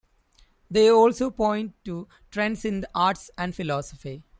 They 0.71 0.89
also 0.89 1.29
point 1.29 1.75
to 1.85 2.07
trends 2.31 2.65
in 2.65 2.87
arts 2.95 3.29
and 3.37 3.53
philosophy. 3.53 4.23